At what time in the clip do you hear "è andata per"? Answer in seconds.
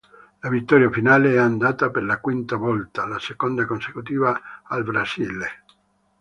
1.35-2.01